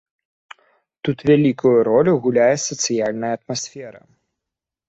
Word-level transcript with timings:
Тут 1.07 1.17
вялікую 1.31 1.75
ролю 1.89 2.11
гуляе 2.23 2.57
сацыяльная 2.67 3.33
атмасфера. 3.41 4.01